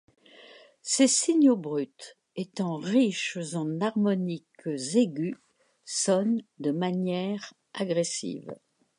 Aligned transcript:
Ces 0.81 1.07
signaux 1.07 1.55
bruts, 1.57 1.93
étant 2.35 2.77
riches 2.77 3.37
en 3.53 3.79
harmoniques 3.81 4.47
aigues, 4.65 5.35
sonnent 5.85 6.41
de 6.57 6.71
manière 6.71 7.53
agressive. 7.75 8.51